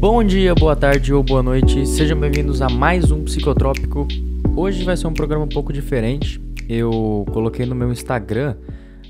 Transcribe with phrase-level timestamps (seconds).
[0.00, 4.06] Bom dia, boa tarde ou boa noite, sejam bem-vindos a mais um Psicotrópico.
[4.54, 6.40] Hoje vai ser um programa um pouco diferente.
[6.68, 8.56] Eu coloquei no meu Instagram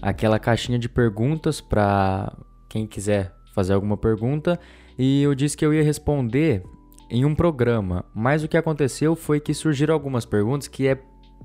[0.00, 2.35] aquela caixinha de perguntas para
[2.71, 4.59] quem quiser fazer alguma pergunta
[4.98, 6.62] e eu disse que eu ia responder
[7.11, 8.02] em um programa.
[8.14, 10.98] Mas o que aconteceu foi que surgiram algumas perguntas que é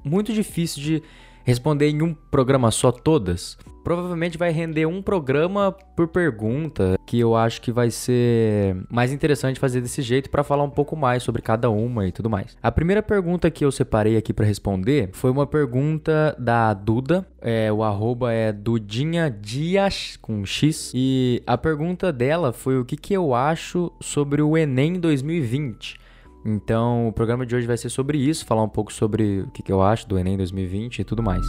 [0.06, 1.04] muito difícil de
[1.44, 3.58] responder em um programa só todas.
[3.84, 9.60] Provavelmente vai render um programa por pergunta, que eu acho que vai ser mais interessante
[9.60, 12.58] fazer desse jeito para falar um pouco mais sobre cada uma e tudo mais.
[12.64, 17.72] A primeira pergunta que eu separei aqui para responder foi uma pergunta da Duda, é,
[17.72, 23.14] o arroba é Dudinha Dias com X, e a pergunta dela foi o que, que
[23.14, 26.02] eu acho sobre o Enem 2020.
[26.46, 29.64] Então, o programa de hoje vai ser sobre isso, falar um pouco sobre o que,
[29.64, 31.46] que eu acho do Enem 2020 e tudo mais.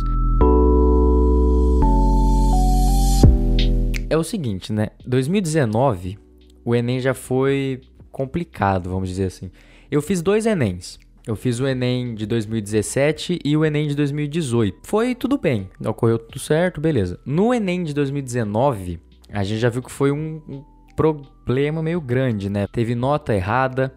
[4.14, 4.90] É o seguinte, né?
[5.04, 6.16] 2019,
[6.64, 7.80] o Enem já foi
[8.12, 9.50] complicado, vamos dizer assim.
[9.90, 11.00] Eu fiz dois Enems.
[11.26, 14.78] Eu fiz o Enem de 2017 e o Enem de 2018.
[14.84, 17.18] Foi tudo bem, ocorreu tudo certo, beleza.
[17.26, 19.00] No Enem de 2019,
[19.32, 22.68] a gente já viu que foi um, problema meio grande, né?
[22.68, 23.92] Teve nota errada,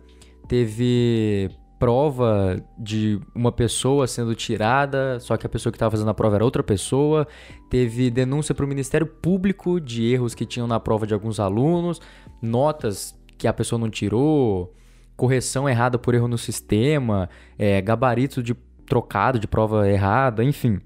[0.48, 6.14] teve prova de uma pessoa sendo tirada, só que a pessoa que estava fazendo a
[6.14, 7.28] prova era outra pessoa.
[7.70, 12.02] Teve denúncia para o Ministério Público de erros que tinham na prova de alguns alunos,
[12.42, 14.74] notas que a pessoa não tirou,
[15.16, 18.56] correção errada por erro no sistema, é, gabarito de
[18.86, 20.80] trocado de prova errada, enfim.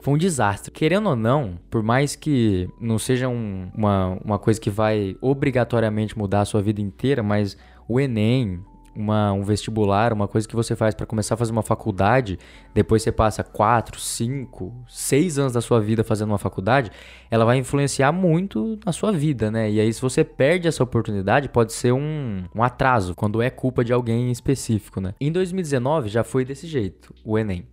[0.00, 0.70] Foi um desastre.
[0.70, 6.16] Querendo ou não, por mais que não seja um, uma, uma coisa que vai obrigatoriamente
[6.16, 7.56] mudar a sua vida inteira, mas
[7.88, 8.64] o Enem,
[9.00, 12.38] uma, um vestibular, uma coisa que você faz para começar a fazer uma faculdade,
[12.74, 16.90] depois você passa 4, 5, 6 anos da sua vida fazendo uma faculdade,
[17.30, 19.70] ela vai influenciar muito na sua vida, né?
[19.70, 23.84] E aí, se você perde essa oportunidade, pode ser um, um atraso, quando é culpa
[23.84, 25.14] de alguém específico, né?
[25.20, 27.66] Em 2019 já foi desse jeito, o Enem.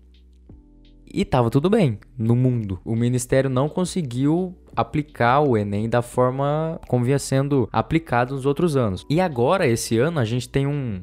[1.13, 2.79] E tava tudo bem no mundo.
[2.83, 8.75] O ministério não conseguiu aplicar o Enem da forma como vinha sendo aplicado nos outros
[8.75, 9.05] anos.
[9.09, 11.01] E agora, esse ano, a gente tem um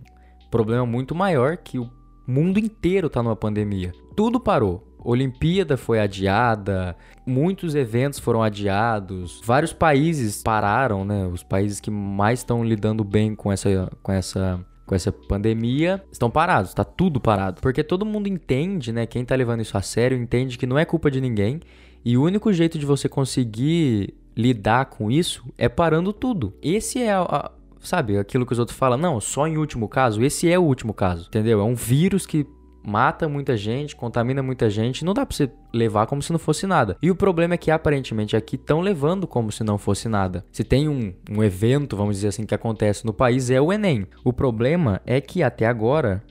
[0.54, 1.90] problema muito maior que o
[2.24, 3.92] mundo inteiro está numa pandemia.
[4.14, 4.86] Tudo parou.
[5.04, 11.26] Olimpíada foi adiada, muitos eventos foram adiados, vários países pararam, né?
[11.26, 16.30] Os países que mais estão lidando bem com essa, com essa com essa pandemia estão
[16.30, 17.60] parados, está tudo parado.
[17.60, 19.06] Porque todo mundo entende, né?
[19.06, 21.60] Quem está levando isso a sério entende que não é culpa de ninguém
[22.04, 26.54] e o único jeito de você conseguir lidar com isso é parando tudo.
[26.62, 27.50] Esse é a,
[27.84, 30.92] sabe, aquilo que os outros falam, não, só em último caso, esse é o último
[30.92, 31.60] caso, entendeu?
[31.60, 32.46] É um vírus que
[32.86, 36.66] mata muita gente, contamina muita gente, não dá pra você levar como se não fosse
[36.66, 36.96] nada.
[37.00, 40.44] E o problema é que aparentemente aqui estão levando como se não fosse nada.
[40.52, 44.06] Se tem um, um evento, vamos dizer assim, que acontece no país, é o Enem.
[44.22, 46.22] O problema é que até agora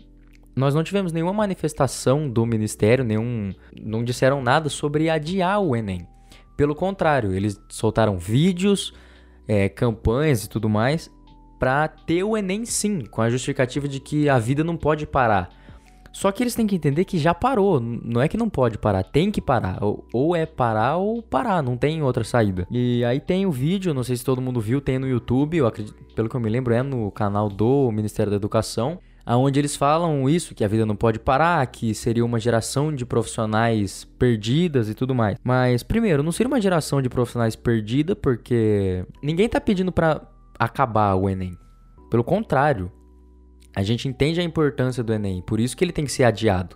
[0.55, 6.07] nós não tivemos nenhuma manifestação do ministério, nenhum, não disseram nada sobre adiar o Enem.
[6.55, 8.93] Pelo contrário, eles soltaram vídeos,
[9.47, 11.11] é, campanhas e tudo mais
[11.63, 15.50] para ter o Enem sim, com a justificativa de que a vida não pode parar.
[16.12, 19.01] Só que eles têm que entender que já parou, não é que não pode parar,
[19.01, 19.79] tem que parar.
[19.81, 22.68] Ou, é parar ou parar, não tem outra saída.
[22.69, 25.96] E aí tem o vídeo, não sei se todo mundo viu, tem no YouTube, acredito,
[26.13, 30.30] pelo que eu me lembro, é no canal do Ministério da Educação aonde eles falam
[30.30, 34.94] isso, que a vida não pode parar, que seria uma geração de profissionais perdidas e
[34.94, 35.38] tudo mais.
[35.44, 40.22] Mas, primeiro, não seria uma geração de profissionais perdida, porque ninguém tá pedindo para
[40.63, 41.57] acabar o Enem.
[42.09, 42.91] Pelo contrário,
[43.75, 46.75] a gente entende a importância do Enem, por isso que ele tem que ser adiado.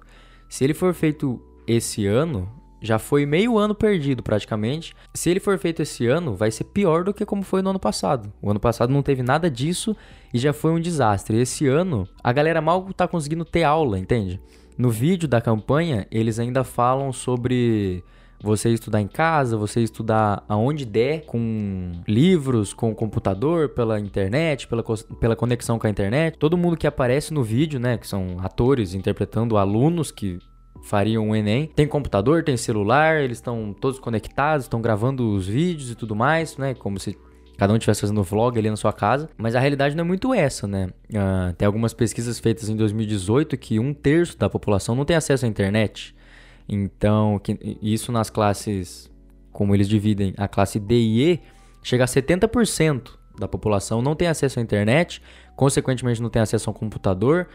[0.49, 2.49] Se ele for feito esse ano,
[2.81, 4.93] já foi meio ano perdido praticamente.
[5.13, 7.79] Se ele for feito esse ano, vai ser pior do que como foi no ano
[7.79, 8.31] passado.
[8.41, 9.95] O ano passado não teve nada disso
[10.33, 11.39] e já foi um desastre.
[11.39, 14.39] Esse ano, a galera mal tá conseguindo ter aula, entende?
[14.77, 18.03] No vídeo da campanha, eles ainda falam sobre
[18.41, 24.83] você estudar em casa, você estudar aonde der, com livros, com computador, pela internet, pela,
[25.19, 26.37] pela conexão com a internet.
[26.37, 30.39] Todo mundo que aparece no vídeo, né, que são atores interpretando alunos que
[30.83, 31.67] fariam o Enem.
[31.75, 36.57] Tem computador, tem celular, eles estão todos conectados, estão gravando os vídeos e tudo mais,
[36.57, 36.73] né?
[36.73, 37.17] Como se
[37.57, 39.29] cada um estivesse fazendo vlog ali na sua casa.
[39.37, 40.89] Mas a realidade não é muito essa, né?
[41.09, 45.45] Uh, tem algumas pesquisas feitas em 2018 que um terço da população não tem acesso
[45.45, 46.15] à internet.
[46.67, 49.09] Então, que, isso nas classes,
[49.51, 51.39] como eles dividem, a classe D e E,
[51.81, 55.21] chega a 70% da população não tem acesso à internet,
[55.55, 57.47] consequentemente não tem acesso ao computador,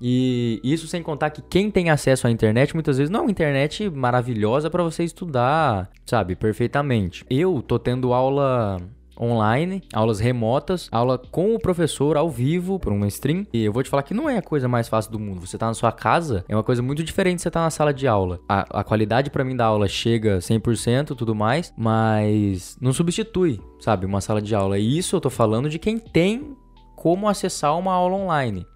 [0.00, 3.30] e isso sem contar que quem tem acesso à internet muitas vezes não é uma
[3.30, 7.24] internet maravilhosa para você estudar, sabe, perfeitamente.
[7.28, 8.78] Eu tô tendo aula
[9.20, 13.46] online, aulas remotas, aula com o professor ao vivo por uma stream.
[13.52, 15.40] E eu vou te falar que não é a coisa mais fácil do mundo.
[15.40, 18.06] Você tá na sua casa, é uma coisa muito diferente você tá na sala de
[18.06, 18.40] aula.
[18.48, 24.06] A, a qualidade para mim da aula chega 100%, tudo mais, mas não substitui, sabe,
[24.06, 24.78] uma sala de aula.
[24.78, 26.56] E isso eu tô falando de quem tem
[26.96, 28.66] como acessar uma aula online.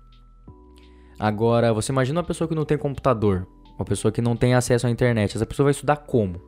[1.19, 3.47] Agora, você imagina uma pessoa que não tem computador,
[3.77, 6.41] uma pessoa que não tem acesso à internet, essa pessoa vai estudar como?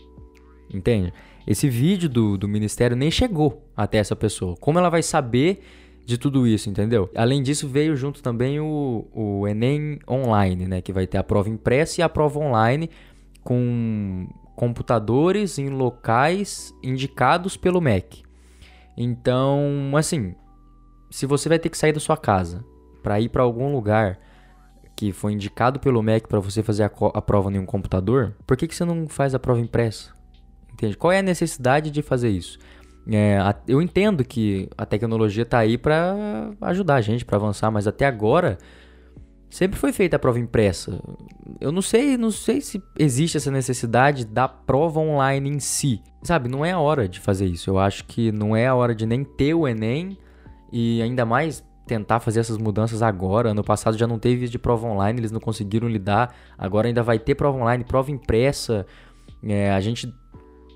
[0.73, 1.13] Entende?
[1.47, 4.57] Esse vídeo do, do ministério nem chegou até essa pessoa.
[4.57, 5.63] Como ela vai saber
[6.07, 7.11] de tudo isso, entendeu?
[7.15, 10.81] Além disso, veio junto também o, o Enem Online, né?
[10.81, 12.91] Que vai ter a prova impressa e a prova online
[13.43, 18.23] com computadores em locais indicados pelo MEC.
[18.97, 20.35] Então, assim,
[21.11, 22.65] se você vai ter que sair da sua casa
[23.03, 24.19] para ir para algum lugar
[24.97, 28.57] que foi indicado pelo MEC para você fazer a, a, prova em um computador, por
[28.57, 30.15] que, que você não faz a prova impressa?
[30.75, 30.97] Entende?
[30.97, 32.59] Qual é a necessidade de fazer isso?
[33.07, 33.39] É,
[33.69, 38.07] eu entendo que a tecnologia está aí para ajudar a gente, para avançar, mas até
[38.07, 38.59] agora
[39.51, 40.99] sempre foi feita a prova impressa.
[41.61, 46.03] Eu não sei, não sei se existe essa necessidade da prova online em si.
[46.23, 47.71] Sabe, não é a hora de fazer isso.
[47.71, 50.19] Eu acho que não é a hora de nem ter o ENEM
[50.73, 53.51] e ainda mais tentar fazer essas mudanças agora.
[53.51, 56.35] Ano passado já não teve de prova online, eles não conseguiram lidar.
[56.57, 58.87] Agora ainda vai ter prova online, prova impressa.
[59.43, 60.13] É, a gente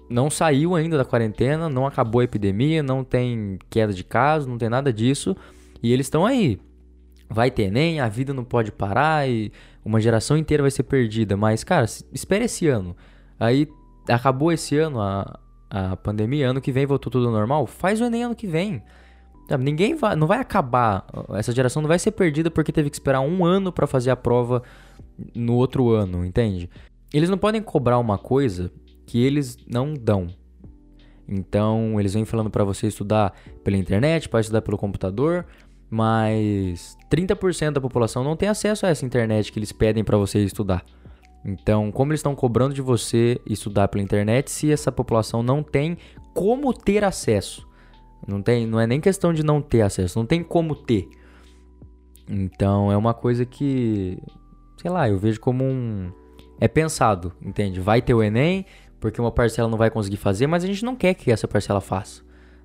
[0.09, 4.59] não saiu ainda da quarentena, não acabou a epidemia, não tem queda de casos, não
[4.59, 5.37] tem nada disso.
[5.83, 6.59] E eles estão aí.
[7.29, 9.53] Vai ter nem, a vida não pode parar e
[9.85, 11.37] uma geração inteira vai ser perdida.
[11.37, 12.97] Mas, cara, espere esse ano.
[13.39, 13.69] Aí
[14.09, 15.39] acabou esse ano a,
[15.71, 17.67] a pandemia, ano que vem voltou tudo normal.
[17.67, 18.83] Faz o Enem ano que vem.
[19.61, 21.07] Ninguém vai, não vai acabar.
[21.31, 24.17] Essa geração não vai ser perdida porque teve que esperar um ano para fazer a
[24.17, 24.63] prova
[25.35, 26.69] no outro ano, entende?
[27.13, 28.71] Eles não podem cobrar uma coisa
[29.09, 30.29] que eles não dão.
[31.27, 33.35] Então, eles vêm falando para você estudar
[33.65, 35.47] pela internet, para estudar pelo computador,
[35.91, 40.45] mas 30% da população não tem acesso a essa internet que eles pedem para você
[40.45, 40.85] estudar.
[41.45, 45.97] Então, como eles estão cobrando de você estudar pela internet se essa população não tem
[46.35, 47.67] como ter acesso?
[48.27, 51.09] Não tem, não é nem questão de não ter acesso, não tem como ter.
[52.29, 54.19] Então, é uma coisa que,
[54.77, 56.13] sei lá, eu vejo como um
[56.61, 57.81] é pensado, entende?
[57.81, 58.67] Vai ter o ENEM,
[59.01, 61.81] porque uma parcela não vai conseguir fazer, mas a gente não quer que essa parcela
[61.81, 62.23] faça.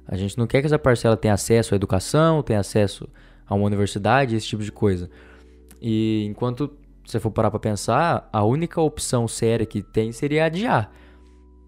[0.07, 3.07] A gente não quer que essa parcela tenha acesso à educação, tenha acesso
[3.47, 5.09] a uma universidade, esse tipo de coisa.
[5.81, 6.71] E enquanto
[7.05, 10.91] você for parar para pensar, a única opção séria que tem seria adiar.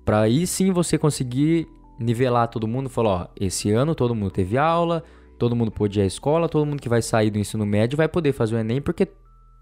[0.03, 1.67] Para aí sim você conseguir
[1.99, 5.03] nivelar todo mundo, falar, ó, esse ano todo mundo teve aula,
[5.37, 8.07] todo mundo pôde ir à escola, todo mundo que vai sair do ensino médio vai
[8.07, 9.07] poder fazer o ENEM porque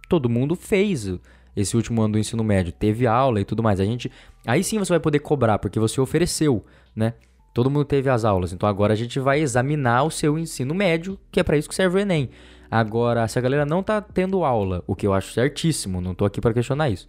[0.09, 1.07] todo mundo fez
[1.55, 3.79] esse último ano do ensino médio, teve aula e tudo mais.
[3.79, 4.11] A gente,
[4.45, 6.65] aí sim você vai poder cobrar porque você ofereceu,
[6.95, 7.13] né?
[7.53, 11.19] Todo mundo teve as aulas, então agora a gente vai examinar o seu ensino médio,
[11.31, 12.29] que é para isso que serve o ENEM.
[12.69, 16.25] Agora, se a galera não tá tendo aula, o que eu acho certíssimo, não tô
[16.25, 17.05] aqui para questionar isso,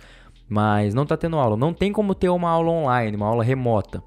[0.46, 4.02] mas não tá tendo aula, não tem como ter uma aula online, uma aula remota.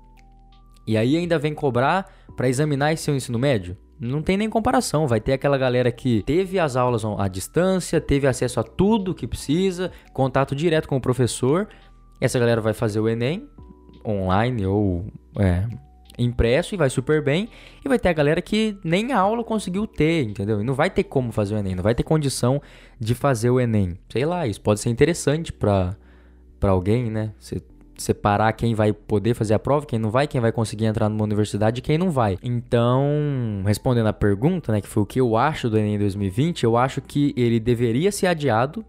[0.86, 3.76] E aí ainda vem cobrar para examinar esse seu ensino médio?
[4.00, 5.08] Não tem nem comparação.
[5.08, 9.28] Vai ter aquela galera que teve as aulas à distância, teve acesso a tudo que
[9.28, 11.68] precisa, contato direto com o professor.
[12.20, 13.48] Essa galera vai fazer o Enem
[14.06, 15.06] online ou
[15.38, 15.68] é,
[16.18, 17.50] impresso e vai super bem.
[17.84, 20.62] E vai ter a galera que nem a aula conseguiu ter, entendeu?
[20.62, 22.62] E não vai ter como fazer o Enem, não vai ter condição
[23.00, 23.98] de fazer o Enem.
[24.10, 25.96] Sei lá, isso pode ser interessante para
[26.62, 27.34] alguém, né?
[27.40, 27.62] Você
[27.98, 31.24] separar quem vai poder fazer a prova, quem não vai, quem vai conseguir entrar numa
[31.24, 32.38] universidade e quem não vai.
[32.44, 33.04] Então,
[33.66, 37.02] respondendo a pergunta, né, que foi o que eu acho do Enem 2020, eu acho
[37.02, 38.86] que ele deveria ser adiado.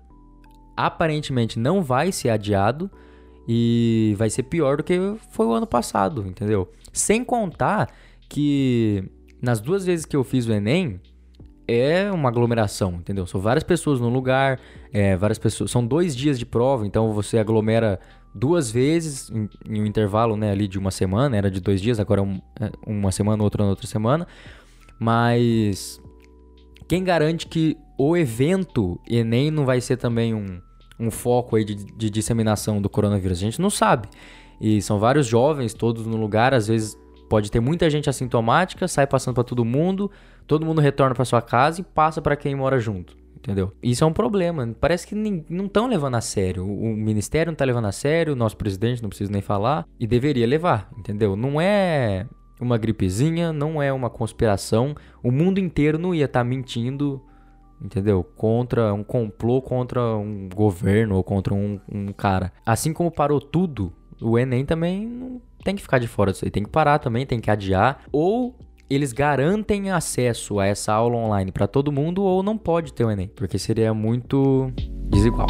[0.77, 2.91] Aparentemente não vai ser adiado
[3.49, 4.99] e vai ser pior do que
[5.31, 6.71] foi o ano passado, entendeu?
[6.93, 7.89] Sem contar
[8.29, 9.05] que
[9.41, 11.01] nas duas vezes que eu fiz o Enem,
[11.69, 13.27] é uma aglomeração, entendeu?
[13.27, 14.59] São várias pessoas no lugar,
[14.91, 15.71] é, várias pessoas.
[15.71, 18.01] São dois dias de prova, então você aglomera
[18.39, 21.99] duas vezes em, em um intervalo né, ali de uma semana, era de dois dias,
[21.99, 24.27] agora é um, é uma semana, outra outra semana.
[24.99, 26.01] Mas
[26.87, 30.61] quem garante que o evento Enem não vai ser também um,
[30.99, 33.39] um foco aí de, de disseminação do coronavírus?
[33.39, 34.09] A gente não sabe.
[34.61, 39.07] E são vários jovens, todos no lugar, às vezes pode ter muita gente assintomática, sai
[39.07, 40.11] passando para todo mundo,
[40.47, 43.73] todo mundo retorna para sua casa e passa para quem mora junto entendeu?
[43.83, 44.75] Isso é um problema.
[44.81, 46.65] Parece que não estão levando a sério.
[46.65, 50.07] O, ministério não está levando a sério, o nosso presidente não precisa nem falar, e
[50.07, 51.37] deveria levar, entendeu?
[51.37, 52.27] Não é
[52.61, 54.95] uma gripezinha, não é uma conspiração.
[55.23, 57.23] O mundo inteiro não ia estar tá mentindo,
[57.81, 58.23] entendeu?
[58.23, 62.53] Contra um complô contra um governo ou contra um, um cara.
[62.67, 66.51] Assim como parou tudo, o Enem também não tem que ficar de fora disso aí.
[66.51, 68.03] Tem que parar também, tem que adiar.
[68.11, 68.57] Ou
[68.91, 73.11] eles garantem acesso a essa aula online para todo mundo ou não pode ter o
[73.11, 74.73] Enem, porque seria muito
[75.11, 75.47] desigual.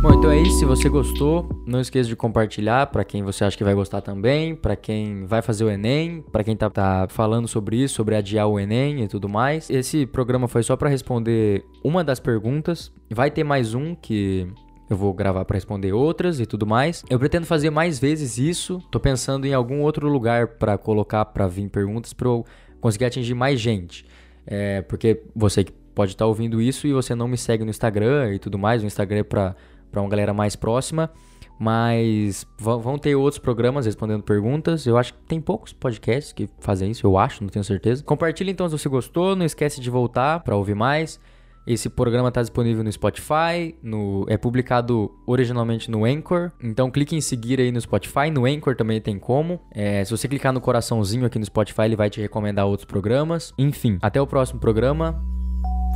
[0.00, 0.58] Bom, então é isso.
[0.58, 4.54] Se você gostou, não esqueça de compartilhar para quem você acha que vai gostar também,
[4.54, 8.48] para quem vai fazer o Enem, para quem tá, tá, falando sobre isso, sobre adiar
[8.48, 9.70] o Enem e tudo mais.
[9.70, 12.92] Esse programa foi só para responder uma das perguntas.
[13.08, 14.48] Vai ter mais um que
[14.92, 17.04] eu vou gravar para responder outras e tudo mais.
[17.08, 18.80] Eu pretendo fazer mais vezes isso.
[18.90, 22.44] Tô pensando em algum outro lugar para colocar para vir perguntas para eu
[22.80, 24.04] conseguir atingir mais gente.
[24.46, 28.34] É, porque você pode estar tá ouvindo isso e você não me segue no Instagram
[28.34, 29.54] e tudo mais, o Instagram é para
[29.94, 31.10] uma galera mais próxima.
[31.58, 34.84] Mas vão ter outros programas respondendo perguntas.
[34.84, 38.02] Eu acho que tem poucos podcasts que fazem isso, eu acho, não tenho certeza.
[38.02, 41.20] Compartilhe então se você gostou, não esquece de voltar para ouvir mais.
[41.66, 46.50] Esse programa está disponível no Spotify, no, é publicado originalmente no Anchor.
[46.62, 49.60] Então clique em seguir aí no Spotify, no Anchor também tem como.
[49.70, 53.52] É, se você clicar no coraçãozinho aqui no Spotify, ele vai te recomendar outros programas.
[53.56, 55.22] Enfim, até o próximo programa.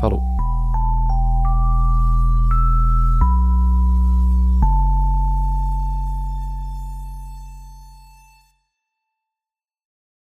[0.00, 0.46] Falou!